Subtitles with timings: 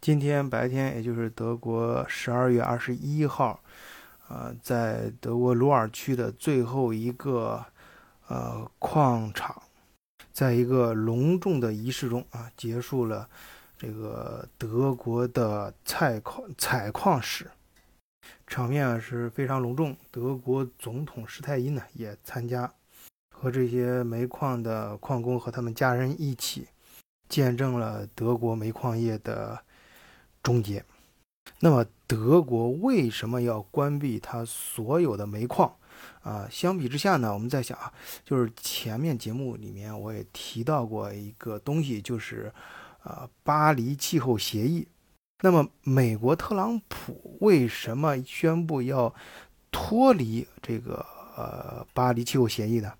[0.00, 3.60] 今天白天，也就是德国十二月二十一号，
[4.28, 7.62] 呃，在德国鲁尔区的最后一个
[8.28, 9.62] 呃矿场，
[10.32, 13.28] 在一个隆重的仪式中啊，结束了
[13.76, 17.50] 这个德国的采矿采矿史，
[18.46, 19.94] 场面啊是非常隆重。
[20.10, 22.72] 德国总统施泰因呢也参加，
[23.36, 26.68] 和这些煤矿的矿工和他们家人一起，
[27.28, 29.60] 见证了德国煤矿业的。
[30.42, 30.84] 终结。
[31.58, 35.74] 那么，德国为什么要关闭它所有的煤矿？
[36.22, 37.92] 啊，相比之下呢，我们在想啊，
[38.24, 42.52] 就是前面节目里面我也提到过一个东西，就是
[43.02, 44.86] 啊，巴黎气候协议。
[45.42, 49.14] 那么，美国特朗普为什么宣布要
[49.70, 51.04] 脱离这个
[51.36, 52.92] 呃巴黎气候协议呢？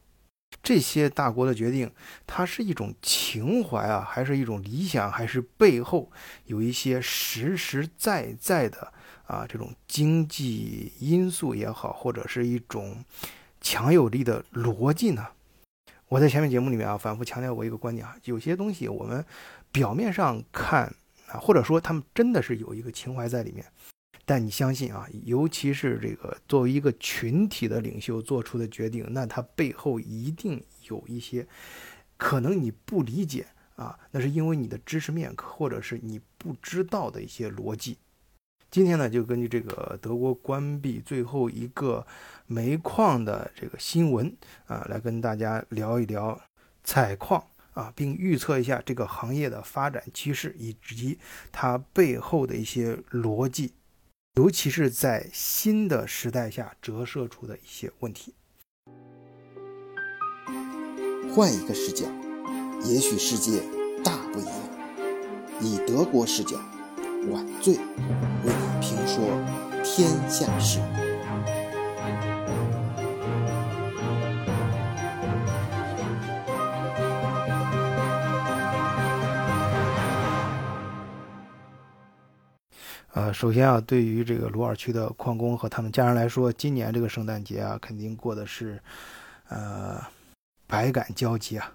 [0.62, 1.91] 这些大国的决定，
[2.27, 6.10] 它是一种情怀啊，还是一种理想，还是背后
[6.45, 8.92] 有一些实实在在的
[9.27, 13.05] 啊这种经济因素也好，或者是一种
[13.61, 15.27] 强有力的逻辑呢？
[16.08, 19.24] 我在前面节目里面啊反复强调过一个观点啊，有些东西我们
[19.72, 20.92] 表面上看
[21.28, 23.64] 啊，或者说他们真的是有一个情怀在里面。
[24.31, 31.45] 但你相信啊，尤其是这个作为一个群体的领袖做出的决定，那他背后一定有一些
[32.17, 37.98] 可能你不理解啊，那是因为你的知识面或者是你不知道的一些逻辑。
[38.70, 42.06] 今天呢，就根据这个德国关闭最后一个
[42.47, 44.33] 煤矿的这个新闻
[44.67, 46.41] 啊，来跟大家聊一聊
[46.84, 51.19] 采矿啊，并预测一下这个行业的发展趋势以及
[51.51, 53.73] 它背后的一些逻辑。
[54.41, 58.33] 尤其是在新的时代下折射出的一些问题。
[61.30, 62.06] 换一个视角，
[62.83, 63.62] 也许世界
[64.02, 64.55] 大不一样。
[65.61, 66.56] 以德国视角，
[67.28, 67.80] 晚醉为
[68.44, 69.22] 你评说
[69.84, 70.80] 天下事。
[83.33, 88.80] 首先啊，对于这个鲁尔区的矿工和他们家人来说，今年这个圣诞节啊，肯定过的是，
[89.48, 90.01] 呃，
[90.67, 91.73] 百感交集啊。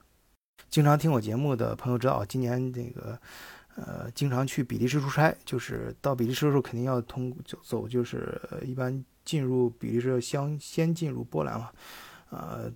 [0.69, 3.19] 经常听我节目的朋友知道，今年这个，
[3.75, 11.69] 呃，经常去比利时出差，就是到比利时的时候，肯定要通走，就是一般进入比利时要先先进入波兰嘛，
[12.29, 12.71] 呃。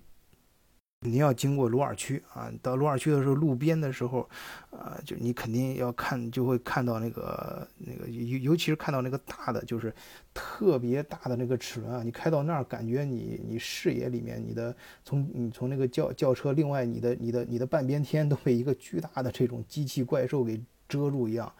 [1.02, 4.28] 肯定要经过鲁尔区啊，到鲁尔区的时候，路边的时候，
[4.70, 9.94] 啊，就你肯定要看，就会看到那个那个，尤尤其是看到那个大的，就是
[10.34, 21.50] 特别大的那个齿轮啊，你开到那儿，感觉你你视野里面，你的从你从那个轿轿车，另外你的你的你的半边天都被一个巨大的这种机器怪兽给遮住一样，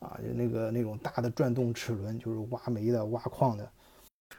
[0.00, 3.72] 啊，就那个那种大的转动齿轮，就是挖煤的、挖矿的。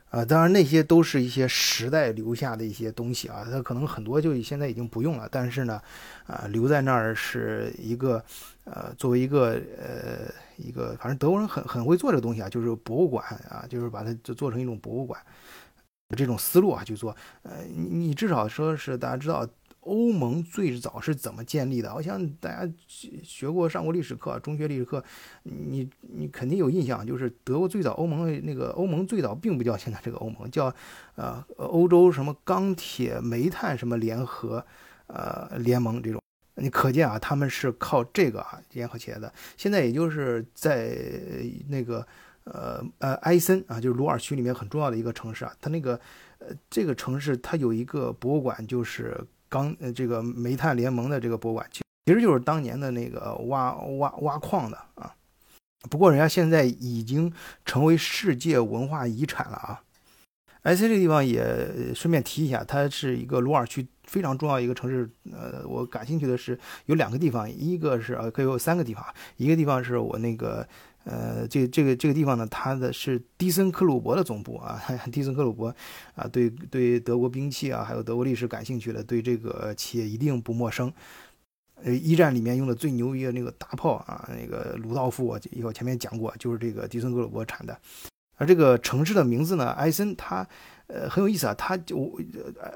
[0.10, 5.82] 啊，当然那些都是一些时代留下的一些东西啊，它可能很多就现在已经不用了，但是呢，
[6.28, 8.22] 啊，留在那儿是一个，
[8.66, 15.18] 呃，作为一个呃一个，反正德国人很很会做这个东西啊，就是博物馆啊，就是把它就做成一种博物馆，
[16.18, 19.48] 这种思路啊去做，呃，你你至少说是大家知道。
[19.82, 21.94] 欧盟最早是怎么建立的？
[21.96, 22.72] 我想大家
[23.24, 25.04] 学过、上过历史课，中学历史课，
[25.44, 30.74] 你你肯定有印象，就是德国最早欧盟那个欧盟最早并不叫现在这个欧盟，叫
[31.16, 34.64] 呃欧洲什么钢铁、煤炭什么联合
[35.08, 36.22] 呃联盟这种。
[36.56, 39.34] 你可见啊，他们是靠这个啊联合起来的。
[39.58, 40.96] 现在也就是在
[41.70, 42.06] 那个
[42.44, 46.00] 呃呃埃森啊，就是鲁尔区里面很重要的一个城市啊，它那个
[46.38, 49.20] 呃这个城市它有一个博物馆，就是。
[49.52, 55.14] 钢呃，这个煤炭联盟的这个博物馆，其实就是当年的那个挖挖挖矿的啊。
[55.90, 57.32] 不过人家现在已经
[57.66, 59.84] 成为世界文化遗产了啊。
[60.62, 65.10] I C 这个地方也顺便提一下，它是一个鲁尔区非常重要一个城市。
[65.34, 70.66] 呃，我感兴趣的是有两个地方，一个是呃，可以有三个地方，一个地方是我那个。
[71.04, 74.82] 呃，这这个这个地方呢，它的是迪森克虏伯的总部啊。
[75.12, 75.76] 迪森克虏伯
[76.16, 80.92] 啊，对对德国兵器啊，还有德国历史感兴趣的，对这个企业一定不陌生。
[81.84, 87.78] 呃，一战里面用的最牛逼的那个大炮啊，那个鲁道夫，我以后前面讲过，就是这个迪森克虏伯产的。
[88.38, 90.48] 而这个城市的名字呢，埃森，它。
[90.94, 92.20] 呃，很有意思啊，他就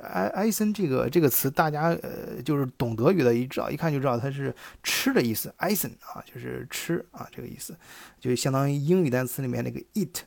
[0.04, 7.76] 埃埃森这个这个词，大家呃就是懂德语的，一知道一看就知道它是吃的意思，埃森啊，就是吃啊这个意思，
[8.20, 10.22] 就相当于英语单词里面那个 eat。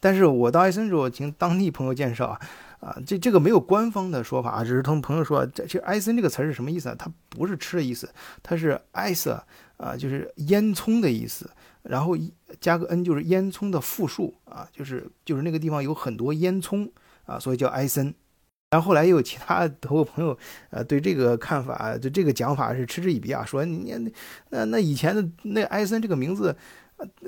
[0.00, 2.40] 但是我到埃森之后，听当地朋友介绍啊，
[2.80, 6.96] 啊这这个没有官方的说法啊，只是他们朋友说，这其实埃森这个词是什么意思啊？
[6.98, 8.08] 它不是吃的意思，
[8.42, 9.30] 它是 ice
[9.76, 11.50] 啊，就是烟囱的意思
[11.82, 12.16] 然后
[12.60, 16.88] 加个 n 就是烟囱的复数啊，就是就是那个地方有很多烟囱
[17.24, 18.14] 啊，所以叫埃森。
[18.70, 20.38] 然后后来又有其他德国朋友，
[20.70, 23.94] 呃，对这个看法，就这个讲法是嗤之以鼻啊，说你
[24.48, 26.56] 那那以前的那埃森这个名字，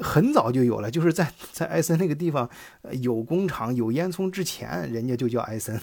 [0.00, 2.48] 很早就有了，就是在在埃森那个地方
[2.92, 5.78] 有工厂有烟囱之前，人家就叫埃森。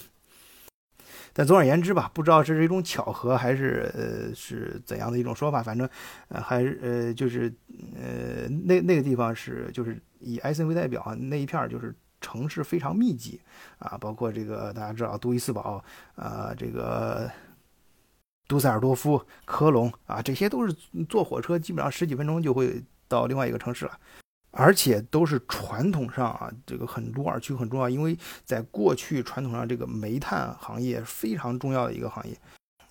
[1.34, 5.90] 但总而言之吧，不知道这是一种巧合还是呃是怎样的一种说法，反正
[6.30, 7.54] 呃还是呃就是
[7.96, 11.96] 呃那那个地方是就是以埃森为代表那一片儿就是。
[12.24, 13.42] 城市非常密集
[13.80, 15.84] 啊，包括这个大家知道杜伊斯堡
[16.14, 17.28] 啊，这个
[18.48, 20.72] 杜塞尔多夫、科隆啊，这些都是
[21.10, 23.98] 坐火车基本上十几分钟就会到另外一个城市了，
[24.52, 32.38] 而且都是传统上啊，这个很鲁尔区很重要，因为在过去传统上这个煤炭行业非常重要的一个行业。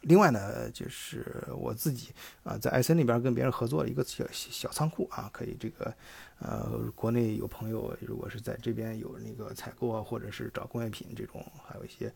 [0.03, 2.09] 另外呢，就是我自己
[2.43, 5.95] 啊，在艾森那边跟别人合作了一个小小仓库啊，可以这个，
[6.39, 12.11] 呃，国内有朋友如果是在这边有那个采购啊，或者是找工业品这种，还有一些，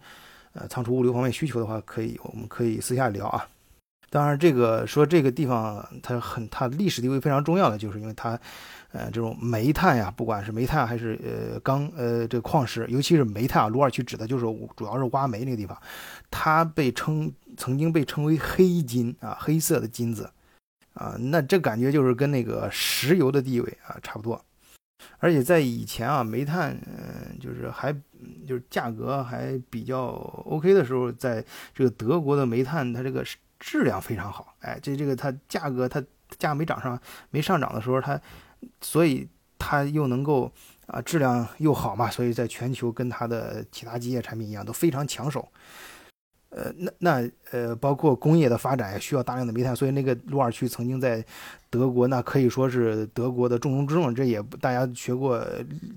[0.54, 3.46] 呃，仓储物流方面需求的话，可以，我们可以私下聊啊。
[4.14, 8.38] 当然，这个说这个地方它很，它历史地位非常重要的，就是因为它，
[8.92, 14.44] 呃，这种煤炭呀，不管是煤炭还是呃钢呃这个矿石，尤其是煤炭啊，鲁尔区指的就是
[14.76, 15.76] 主要是挖煤那个地方，
[16.30, 20.30] 它被称曾经被称为黑金啊，黑色的金子
[20.92, 24.40] 啊，那这感觉就是跟那个石油的地位啊差不多。
[25.18, 27.92] 而且在以前啊，煤炭嗯就是还
[28.46, 30.02] 就是价格还比较
[30.46, 31.44] OK 的时候，在
[31.74, 33.24] 这个德国的煤炭它这个。
[33.58, 36.02] 质量非常好，哎，这这个它价格它
[36.38, 36.98] 价没涨上
[37.30, 38.20] 没上涨的时候，它
[38.80, 39.28] 所以
[39.58, 40.52] 它又能够
[40.86, 45.48] 啊质量又好嘛，所以在全球跟它的其他机械产品一样都非常抢手。
[46.54, 51.24] 呃，那那呃，包括工业的发展也需要大量的煤炭，所以那个鲁尔区曾经在
[51.68, 54.14] 德国，那可以说是德国的重中之重。
[54.14, 55.34] 这也大家学过，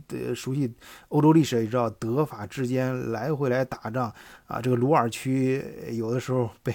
[0.08, 0.74] 呃，熟悉
[1.10, 4.12] 欧洲历史也知道，德法之间来回来打仗
[4.48, 6.74] 啊，这个鲁尔区有的时候被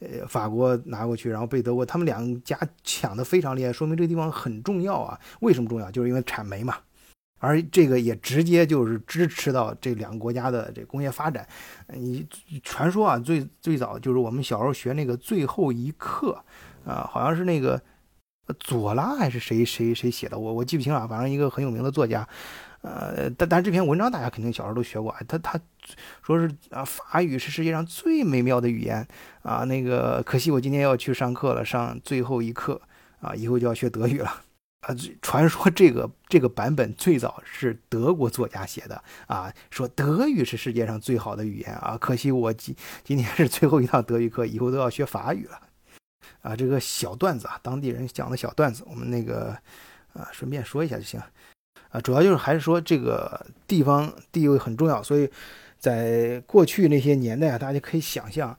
[0.00, 5.20] 呃法国拿过去，然后被德国，他们两家抢的非常厉害，说明这个地方很重要啊。
[5.40, 5.90] 为什么重要？
[5.90, 6.74] 就是因为产煤嘛。
[7.38, 11.46] 而这个也直接就是支持到这两个国家的这工业发展。
[11.88, 12.26] 你
[12.62, 16.44] 传说啊，最最早就是我们小时候学那个最后一课
[16.84, 17.80] 啊，好像是那个
[18.58, 22.26] 左拉还是谁谁谁写的，我我记不清了，反正一个很有名的作家。
[22.80, 25.60] 呃，但但这篇文章大家肯定小时候都学过，他他
[26.22, 29.04] 说是啊，法语是世界上最美妙的语言
[29.42, 29.64] 啊。
[29.64, 32.80] 那个可惜我今天要去上课了，上最后一课
[33.20, 34.42] 啊，以后就要学德语了。
[34.80, 45.60] 啊，传说这个这个版本最早是德国作家写的啊，说德语是世界上最好的语言啊，可惜我今今天是最后一堂德语课，以后都要学法语了。
[46.42, 49.50] 啊，这个小段子啊，当地人讲的小段子，我们那个
[50.12, 51.20] 啊，顺便说一下就行。
[51.90, 55.28] 啊，主要就是还是说这个地方地位很重要，所以
[55.78, 58.56] 在过去那些年代啊，大家可以想象。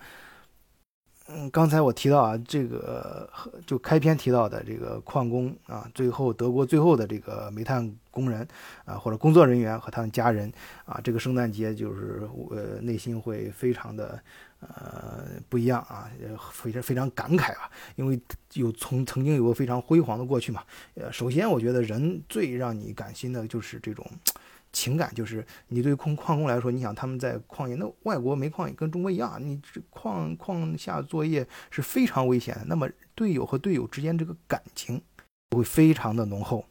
[1.31, 3.30] 嗯，刚才我提到啊，这个
[3.68, 8.48] 就开篇提到的这个矿工啊，最后德国最后的这个煤炭工人
[8.84, 10.52] 啊，或者工作人员和他们家人
[10.86, 14.20] 啊，这个圣诞节就是呃内心会非常的
[14.60, 16.10] 呃不一样啊，
[16.52, 18.20] 非常非常感慨啊，因为
[18.54, 20.64] 有从曾经有过非常辉煌的过去嘛。
[20.96, 24.03] 呃，首先我觉得人最让你感心的就是这种。
[24.72, 32.66] 情感就是你对矿矿工来说，你想他们在矿业，那外国煤矿也跟中国一样，你这矿矿下作业是非常危险的。
[32.66, 35.02] 那么队友和队友之间这个感情
[35.52, 36.66] 会非常的浓厚。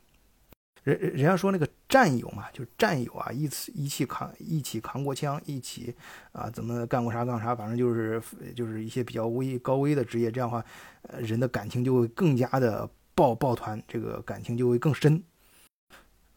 [0.84, 5.94] 人人家说那个战友嘛，就是战友啊，一起一起扛一起扛过枪，一起
[6.32, 8.22] 啊怎么干过啥干啥，反正就是
[8.54, 10.64] 就是一些比较危高危的职业，这样的话，
[11.18, 15.22] 人的感情就会更加的抱抱团，这个感情就会更深。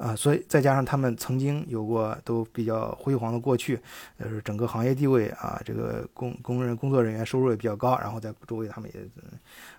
[0.02, 3.80] 啊，所以再加上他们曾经有过都比较辉煌的过去，
[4.20, 9.00] 就是整个行业地位啊，这个工工人工作人员收入也比较高，然后在周围他们也，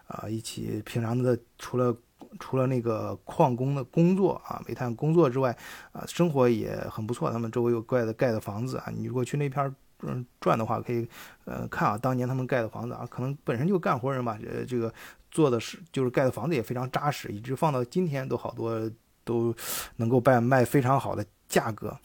[0.06, 1.92] 啊，一起平常的除了
[2.38, 5.50] 除了那个矿工的工作啊，煤炭工作之外，
[5.90, 7.28] 啊，生活也很不错。
[7.32, 11.04] 他们周围有盖的盖的房子啊，你如果去那片嗯转的话，可以
[11.46, 14.94] 呃看啊，当年他们盖的房子啊，可能本身就干活人吧，呃，这个
[15.32, 18.88] 做的是就是盖的房子也非常扎实，一直放到今天都好多。
[19.24, 19.54] 都
[19.96, 21.96] 能够卖卖非常好的价格，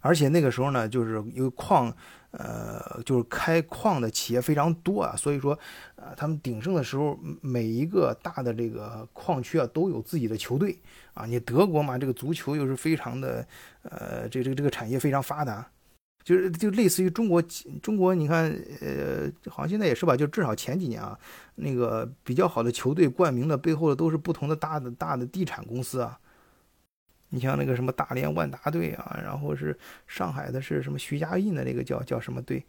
[0.00, 1.94] 而且那个时候呢，就是因为矿，
[2.30, 5.58] 呃，就是开矿的企业非常多啊，所以说，
[5.96, 10.78] 呃，他们鼎盛的时候，每一个大的这个矿区啊，都有自己的球队
[11.14, 11.26] 啊。
[11.26, 13.46] 你德国嘛，这个足球又是非常的，
[13.82, 15.68] 呃，这这个这个产业非常发达，
[16.24, 17.42] 就是就类似于中国
[17.82, 21.18] 中国，你看，呃，好像现在也是吧，就至少前几年啊，
[21.56, 26.18] 那个比较好的球队冠名的背后的都是不同的大的大的地产公司啊。
[27.34, 32.62] 你像那个什么大连万达队啊，然后是上海的是什么徐家印的那个叫叫什么队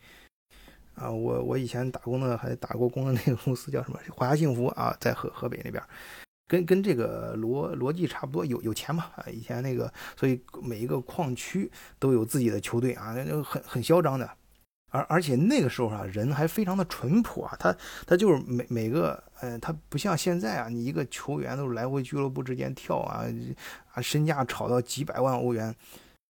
[0.96, 1.12] 啊？
[1.12, 5.84] 我我以前打工的还打过工的那个公司叫什么华夏幸福啊，在河河北那边。
[6.46, 9.26] 跟跟这个逻逻辑差不多，有有钱嘛啊？
[9.32, 14.30] 以前那个，所以每一个矿区都有自己的球队啊，那很很嚣张的。
[14.94, 23.26] 而而且那个时候啊，人还非常的淳朴啊，他他就是每每个，呃，他不像现在啊，你一个球员都是来回俱乐部之间跳啊
[23.94, 25.76] 啊，身价炒到几百万欧元，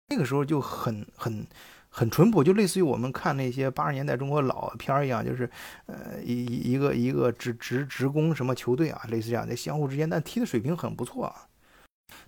[0.09, 1.47] 那个时候就很很。
[1.95, 5.47] 很淳朴，就类似于我们看那些八十年代中国老片儿一样，就是，
[5.85, 11.47] 呃，一一个一个职职职工什么球队啊，类似这样的，相互之间，但踢的水平很不错啊。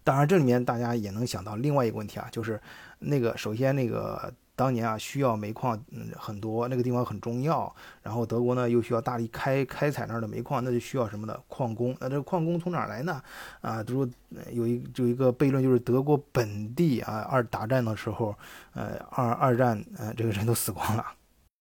[0.02, 2.60] 当然，这里面大家也能想到另外一个问题啊，就是
[2.98, 4.30] 那个首先那个。
[4.56, 7.74] 当年啊，需要煤矿，嗯，很多那个地方很重要。
[8.02, 11.96] 然后德国呢，又需要大力开开采那儿的煤矿，那就需要什么的矿工。
[11.98, 13.20] 那这个矿工从哪儿来呢？
[13.60, 14.08] 啊，就说
[14.52, 18.32] 有一有一个悖论，就是德国本地啊，二打战的时候，
[18.74, 21.04] 呃，二二战，呃，这个人都死光了，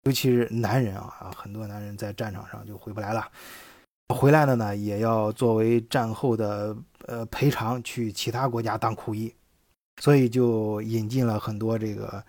[0.04, 3.28] 尤其是男人啊，很多男人在战场上就回不来了。
[4.16, 6.74] 回来了呢，也要作为战后的
[7.06, 9.34] 呃赔偿去其他国家当苦役，
[10.02, 12.24] 所以就引进了很多这个。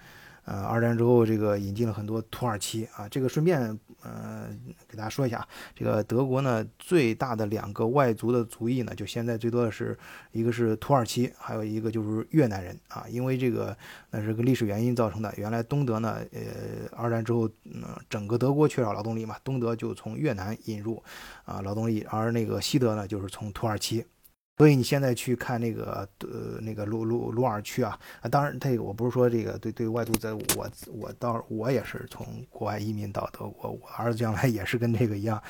[0.49, 3.61] 呃，二战之后，这个引进了很多土耳其啊，这个顺便
[4.03, 4.49] 呃
[4.89, 9.99] 给大家说一下，这个德国呢最大的两个外族的族裔呢，就现在最多的是
[10.33, 13.77] 一个是土耳其，还有一个就是越南人啊，因为这个
[14.11, 15.31] 那是个历史原因造成的。
[15.37, 16.41] 原来东德呢，呃，
[16.97, 21.03] 二战之后，嗯，整个德国缺少劳动力嘛，东德就从越南引入
[21.45, 24.03] 啊劳动力，而那个西德呢就是从土耳其。
[24.59, 30.43] 所以你现在去看那个呃那个鲁鲁鲁尔区啊啊，当然这个我不是说这个对对外族在我
[30.89, 35.41] 我到我也是从国外移民到德国，我儿子将来也是跟这个一样，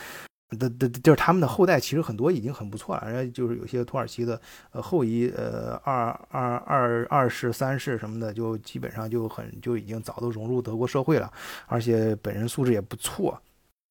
[0.58, 4.38] 的的就是他们的后代其实很多已经很不错了，人家就是有些土耳其的
[4.72, 11.32] 呃后裔呃二二二二世三世什么的，就基本上就很就已经早都融入德国社会了，
[11.66, 13.40] 而且本人素质也不错。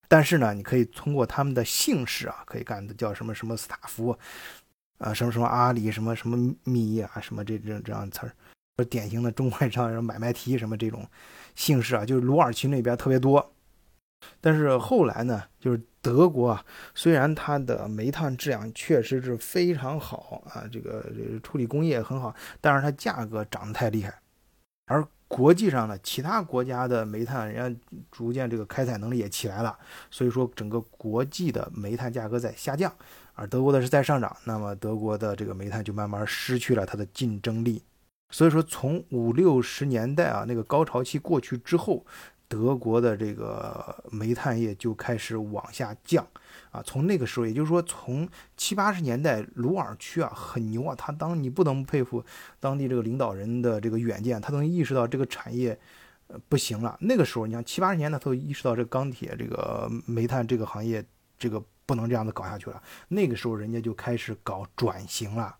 [0.07, 4.15] 但是呢，你可以通过他们的姓氏啊，可以干的叫什么什么斯塔夫。
[4.97, 11.07] 啊，什么什么阿里，什么什么米啊，什么这这这样词儿，典型的中外商人买卖提什么这种
[11.55, 13.53] 姓氏啊，就是鲁尔区那边特别多。
[14.41, 21.05] 但是后来呢，就是德国啊，虽然它的煤炭质量确实是非常好啊，这个
[21.43, 24.19] 处理工业很好，但是它价格涨得太厉害。
[24.87, 29.77] 而国际上呢，其他国家的煤炭人家逐渐这个开采能力也起来了，
[30.09, 32.91] 所以说整个国际的煤炭价格在下降。
[33.37, 37.83] 而德国的是在上涨，那么德国的这个煤炭就慢慢失去了它的竞争力。
[38.31, 42.03] 所以说，从五六十年代啊那个高潮期过去之后，
[42.47, 46.25] 德国的这个煤炭业就开始往下降
[46.71, 46.81] 啊。
[46.83, 48.27] 从那个时候，也就是说从
[48.57, 52.25] 七八十年代，鲁尔区啊很牛啊，他当你不能不佩服
[52.59, 55.79] 当地这个领导人的这个远见，他能意识到这个产业
[56.27, 56.97] 呃不行了。
[56.99, 61.05] 那个时候，你像七八十年代，他都意识到这个钢铁、这个煤炭这个行业
[61.37, 61.63] 这个。
[61.87, 62.79] 不能这样子搞下去了。
[63.07, 65.55] 那个时候，人家就开始搞转型了。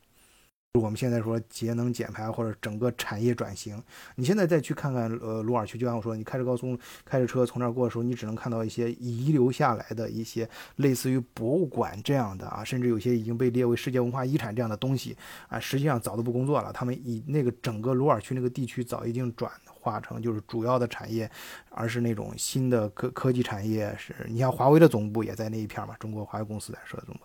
[0.74, 3.82] 我们现在说节能减排或者整个产业转型，
[4.16, 15.18] 你现在再去看看，呃，鲁尔区，就像我说，你开着高速开着车从那儿过的时候，你只能看到一些遗留下来的一些类似于博物馆这样的啊，甚至有些已经被列为世界文化遗产这样的东西
[15.48, 16.72] 啊，实际上早都不工作了。
[16.72, 19.52] 他们以那个整个鲁尔区那个地区早已经转。
[19.88, 21.30] 化成就是主要的产业，
[21.70, 23.96] 而是那种新的科科技产业。
[23.98, 25.96] 是你像华为的总部也在那一片嘛？
[25.98, 27.22] 中国华为公司在设总部。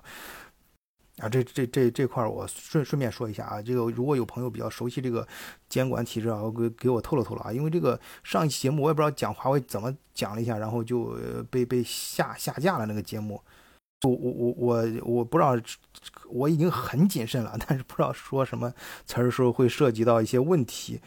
[1.18, 5.26] 啊，这这这这块我顺顺便说一下啊，这个如果有朋友比较熟悉这个
[5.68, 11.14] 监管体制啊，给给我透露透露啊，因为这个上一期节目我也不知道讲华为怎么讲了一下，然后就
[11.50, 13.42] 被被下下架了那个节目。
[14.04, 15.54] 我我我我我不知道，
[16.30, 18.72] 我已经很谨慎了，但是不知道说什么
[19.06, 21.00] 词儿时候会涉及到一些问题。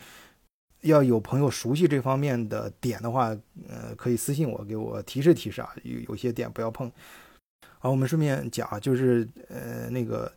[0.86, 3.28] 要有朋友熟悉这方面的点的话，
[3.68, 5.70] 呃，可以私信我，给我提示提示啊。
[5.84, 6.92] 有有些点不要碰。
[7.78, 10.32] 好，我们顺便讲啊，就是呃那个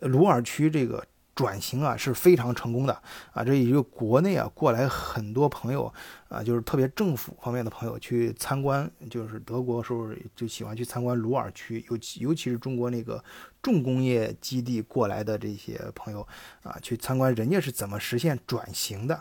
[0.00, 1.06] 鲁尔区这个。
[1.34, 2.92] 转型啊是非常成功的
[3.32, 5.90] 啊，这也就国内啊过来很多朋友
[6.28, 13.22] 啊，就是特别政府方面的朋友去参观，就是德国时候就喜欢去参观鲁尔区，尤其尤其是中国那个
[13.62, 16.26] 重工业基地过来的这些朋友
[16.62, 19.18] 啊，去参观人家是怎么实现转型的。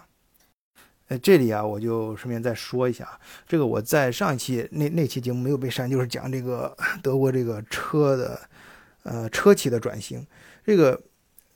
[1.07, 8.41] 呃，这里啊我就顺便再说一下，这个我在上一期那那期节目没有被删，就是讲这个德国这个车的
[9.03, 10.27] 呃车企的转型，
[10.65, 11.01] 这个。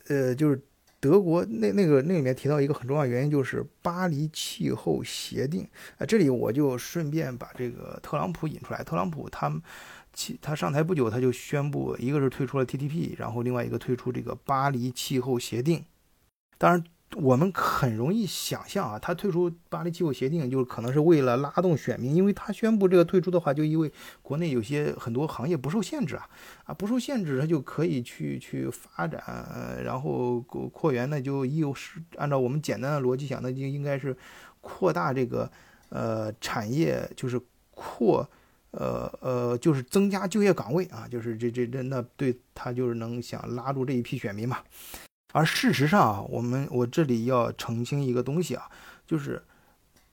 [0.07, 0.61] 呃，就是
[0.99, 6.05] 德国那那个那里面提到一个很重要的原因，就是巴黎气候协定啊。
[6.05, 8.83] 这里我就顺便把这个特朗普引出来。
[8.83, 9.61] 特朗普他
[10.13, 15.85] 其他上台不久，他就宣布，一个是退出了 TTP，然后另外一个退出这个巴黎气候协定。
[16.57, 16.83] 当然。
[17.15, 23.91] 我们很容易想象啊，他退出巴黎气候协定，就是可能是为了拉动选民，因为他宣布这个退出的话，就因为
[24.21, 26.27] 国内有些很多行业不受限制啊，
[26.65, 29.23] 啊不受限制，他就可以去去发展，
[29.83, 34.15] 然后扩员呢，就又是按照我们简单的逻辑想，那就应该是
[34.59, 35.49] 扩大这个
[35.89, 37.39] 呃产业，就是
[37.73, 38.29] 扩
[38.71, 44.57] 呃呃就是增加就业岗位啊，就是这这这那对他就是能想拉住这一批选民嘛。
[45.35, 48.69] 而事实上啊，我们我这里要澄清一个东西啊，
[49.05, 49.43] 就是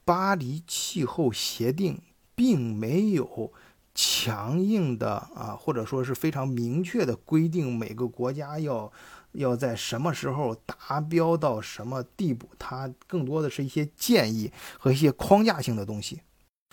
[0.04, 1.96] 巴黎气候协定
[2.34, 3.52] 并没有
[3.94, 8.92] 强硬的啊，或者说是非常明确的规定每个国家要
[9.30, 16.20] 要在什么时候达标到什么地步，它更多的是一些建议和一些框架性的东西，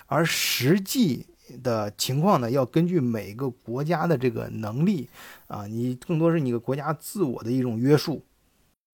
[0.08, 1.28] 而实际
[1.62, 5.08] 的情况呢，要根据每个国家的这个能力
[5.46, 8.24] 啊，你更多是你个国家自我的一种约束。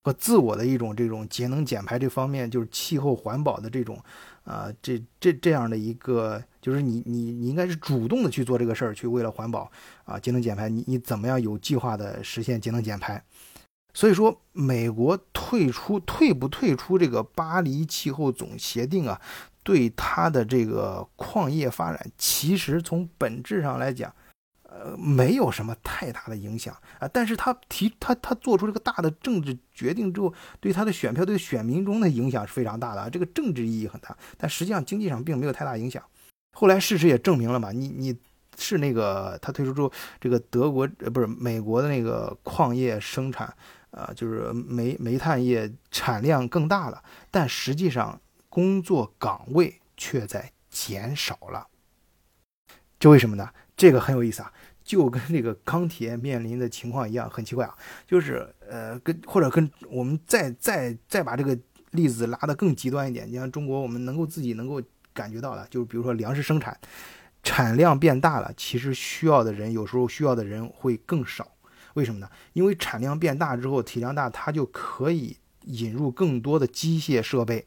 [0.06, 4.00] 和自我的一种这种节能减排这方面，就是气候环保的这种，
[4.44, 9.72] 啊，这这这样的一个，就是你你你应该是主动的去做这个事儿，去为了环保
[10.04, 13.20] 啊，节能减排，你你怎么样有计划的实现节能减排？
[13.96, 19.20] 所以说，美国退出退不退出这个巴黎气候总协定啊，
[19.64, 24.14] 对它的这个矿业发展，其实从本质上来讲。
[24.78, 36.04] 呃，没有什么太大的影响啊，但是他提他他做出这个大的政治决定之后，对他的选票对选民中的影响是非常大的啊，这个政治意义很大，但实际上经济上并没有太大影响。
[36.52, 38.18] 后来事实也证明了嘛，你你
[38.58, 39.90] 是那个他退出之后，
[40.20, 43.48] 这个德国呃不是美国的那个矿业生产
[43.92, 47.02] 啊，就是煤煤炭业产量更大了，
[47.32, 51.66] 但实际上工作岗位却在减少了，
[53.00, 53.50] 这为什么呢？
[53.78, 54.54] 这个很有意思啊。
[54.86, 57.76] 就跟这个钢铁面临的情况一样，很奇怪啊，
[58.06, 61.58] 就是呃，跟或者跟我们再再再把这个
[61.92, 64.80] 例子拉得更极端一点，你像中国，我们能够自己能够
[65.12, 66.80] 感觉到的，就是比如说粮食生产
[67.42, 71.52] 产量变大了，其实需要的人有时候需要的人会更少，
[71.96, 72.30] 为什么呢？
[72.54, 77.66] 因为产量变大之后，体量大，它就可以引入更多的机械设备，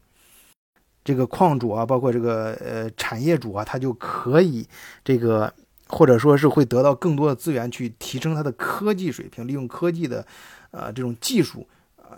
[1.03, 4.65] 这个矿主啊，包括这个呃产业主啊，他就可以
[5.03, 5.53] 这个。
[5.89, 10.25] 或者说是会得到更多的资源去提升它的科技水平，利用科技的，
[10.69, 12.13] 呃，这种技术啊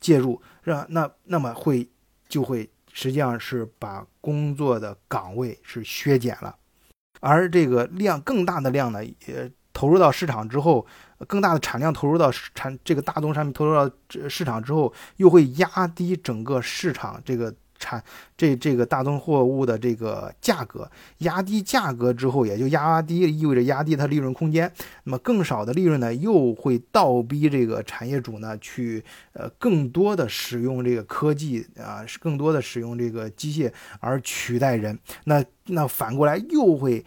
[0.00, 0.86] 介入，让？
[0.90, 1.88] 那那么会
[2.28, 6.54] 就会实际上是把工作的岗位是削减了，
[7.20, 10.86] 而这个量更大的量呢，也投入到市场之后，
[11.26, 13.92] 更大的产量投入到产这个大宗商品投入到
[14.28, 17.52] 市场之后，又会压低整个市场这个。
[17.84, 18.02] 产
[18.34, 24.72] 这这个大宗货物的这个价格压低价格之后，也就压低意味着压低它利润空间。
[25.04, 33.70] 那么更少的利润呢，又会倒逼这个产业主呢去呃更多的使用这个科技啊，更多的使用这个机械
[34.00, 34.98] 而取代人。
[35.24, 37.04] 那那反过来又会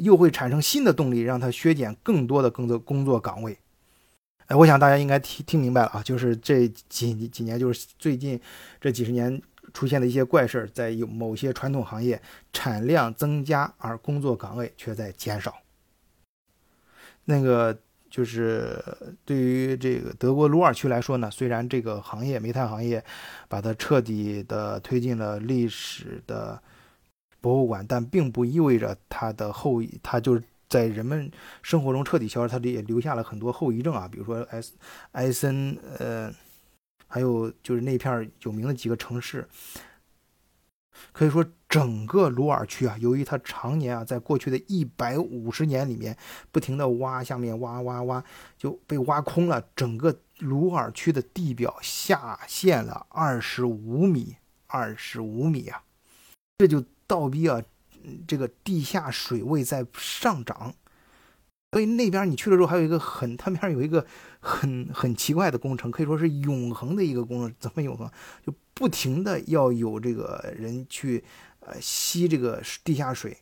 [0.00, 3.58] 又会产生新的动力，让它削减更多的工作工作岗位。
[4.46, 8.40] 哎，我想大家应该听听明白了啊，就是这几几年，就是最近
[8.80, 9.42] 这几十年。
[9.78, 12.20] 出现的一些怪事儿，在有某些传统行业
[12.52, 15.54] 产量增加，而工作岗位却在减少。
[17.26, 17.78] 那个
[18.10, 18.82] 就是
[19.24, 23.04] 对于这个德国鲁尔区来说呢，虽然这个行业煤炭行业
[23.48, 26.60] 把它彻底的推进了历史的
[27.40, 31.30] 博物馆，但并不意味着它的后遗，它就是在人们
[31.62, 34.60] 生活中彻底消失，它也留下了很多后遗症啊，比如说埃
[35.12, 36.34] 埃森，呃。
[37.08, 39.48] 还有就是那片有名的几个城市，
[41.12, 46.16] 可以说整个鲁尔区啊，由于它常年啊，在过去的一百五十年里面，
[46.52, 48.22] 不停的挖下面挖挖挖，
[48.56, 49.64] 就被挖空了。
[49.74, 55.82] 整个鲁尔区的地表下陷了二十五米，二十五米啊，
[56.58, 57.62] 这就倒逼啊，
[58.26, 60.74] 这个地下水位在上涨。
[61.72, 64.04] 所以那边你去了之后，还有一个很，他那边有一个
[64.40, 67.54] 很很奇怪的工程，可以说是永恒的一个工程。
[67.58, 68.10] 怎么永恒？
[68.42, 71.22] 就不停的要有这个人去，
[71.60, 73.36] 呃，吸这个地下水，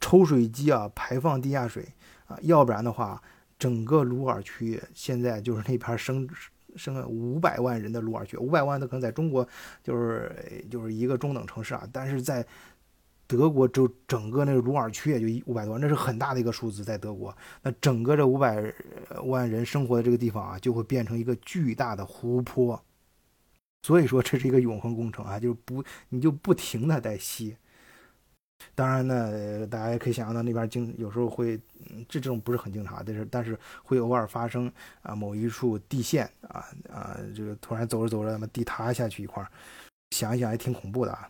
[0.00, 1.86] 抽水机啊，排放地下水
[2.26, 3.22] 啊，要不然的话，
[3.56, 6.28] 整个鲁尔区现在就是那边生
[6.74, 9.46] 生了五百万人的鲁尔区，五百万的可能在中国
[9.84, 12.44] 就是就是一个中等城市啊，但是在。
[13.36, 18.62] 德国就整个那个鲁尔区也就一五百多万，那是很大的一个数字，在德国，那整个这五百
[19.24, 22.80] 万人生活的这个地方啊，就会变成一个巨大的湖泊。
[23.82, 27.56] 所以说这是一个永恒工程啊，就是不你就不停的在吸。
[28.76, 31.58] 当然呢，大家也可以想象到那边经有时候会，
[32.08, 34.70] 这这种不是很经常，但是但是会偶尔发生
[35.02, 39.44] 啊，某一处地陷啊啊，这个突然走着走着，那么地塌下去一块，
[40.10, 41.28] 想一想也挺恐怖的啊。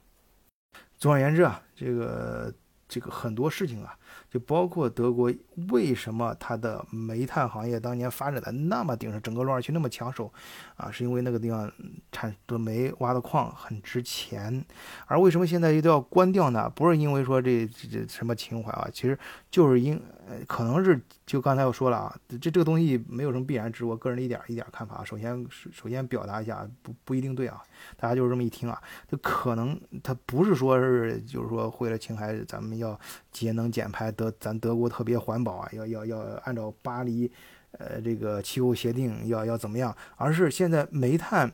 [1.03, 2.55] 总而言之啊，这个
[2.87, 3.99] 这个很多事情啊，
[4.31, 5.33] 就包括德国
[5.71, 10.33] 为什么它的煤炭行业当年发展的那么鼎盛，整个鲁尔区那么抢手，
[10.77, 11.71] 啊，是因为那个地方
[12.11, 14.65] 产的煤挖的矿很值钱。
[15.07, 16.71] 而为什么现在又都要关掉呢？
[16.75, 19.19] 不是因为说这这这什么情怀啊，其实
[19.51, 25.05] 就是因呃，可能是就刚才我说了啊，这这个东西没有什么必然之，我个人一点一点看法。
[25.05, 27.63] 首先首先表达一下，不不一定对啊。
[27.97, 32.99] 大家就是这么一听啊，就可能他不是说是就是说为了青海，咱们要
[33.33, 37.31] 节能减排，德咱德国特别环保啊，要要要按照巴黎，
[37.73, 41.53] 呃这个气候协定要要怎么样，而是现在煤炭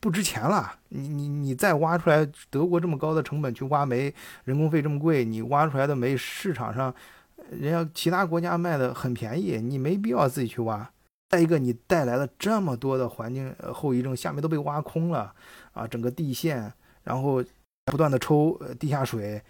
[0.00, 4.12] 不值钱了，你你你再挖出来，德国这么高的成本去挖煤，
[4.44, 6.94] 人工费这么贵，你挖出来的煤市场上，
[7.50, 10.90] 人家其他国家卖的很便宜，你没必要自己去挖。
[11.28, 15.32] 再一个，你带来了这么多的环境后遗症，下面都被挖空了，
[15.72, 16.72] 啊，整个地陷，
[17.04, 17.44] 然后
[17.84, 19.40] 不断的抽地下水，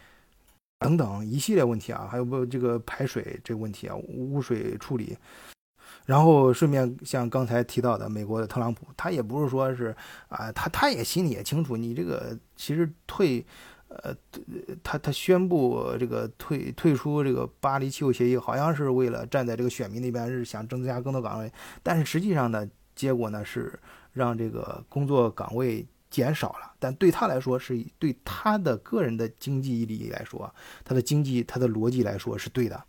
[0.80, 5.16] 等等一系列问题啊，还有不这个排水这个问题啊，污水处理，
[6.06, 9.94] 然后顺便像刚才提到的美国的特朗普，他也不是说是
[10.28, 13.46] 啊，他他也心里也清楚，你这个其实退。
[14.04, 14.14] 呃，
[14.84, 21.52] 他他宣布这个退退出这个巴黎气候协议，好像是为了站在这个选民那边，是想增加更多岗位。
[21.82, 22.64] 但是实际上呢，
[22.94, 23.76] 结果呢是
[24.12, 26.72] 让这个工作岗位减少了。
[26.78, 30.52] 但对他来说，是对他的个人的经济利益来说，
[30.84, 32.84] 他的经济他的逻辑来说是对的。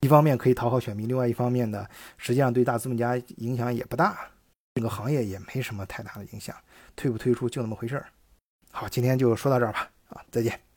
[0.00, 4.18] 一方面可以讨好选民，另外一方面呢，实际上对大资本家影响也不大，
[4.74, 6.56] 整个行业也没什么太大的影响。
[6.96, 8.06] 退不退出就那么回事儿。
[8.70, 9.90] 好，今天就说到这儿吧。
[10.08, 10.71] 啊，再见。